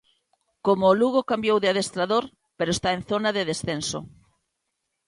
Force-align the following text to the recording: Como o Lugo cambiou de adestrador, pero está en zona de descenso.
Como 0.65 0.83
o 0.91 0.97
Lugo 1.01 1.27
cambiou 1.31 1.57
de 1.59 1.69
adestrador, 1.71 2.23
pero 2.57 2.71
está 2.73 2.89
en 2.93 3.01
zona 3.11 3.29
de 3.35 3.43
descenso. 3.49 3.99